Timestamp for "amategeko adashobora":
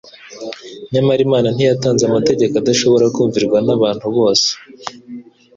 2.05-3.05